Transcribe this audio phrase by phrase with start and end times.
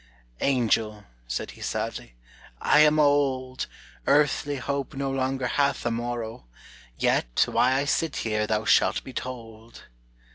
[0.39, 2.15] "Angel," said he sadly,
[2.59, 3.67] "I am old;
[4.07, 6.47] Earthly hope no longer hath a morrow;
[6.97, 9.83] Yet, why I sit here thou shalt be told."